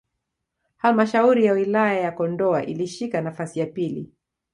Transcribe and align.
Halmshauri 0.77 1.45
ya 1.45 1.53
Wilaya 1.53 1.99
ya 1.99 2.11
Kondoa 2.11 2.63
ilishika 2.65 3.21
nafasi 3.21 3.59
ya 3.59 3.65
pili 3.65 4.11